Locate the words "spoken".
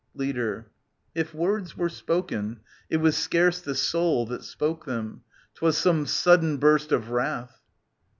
1.87-2.61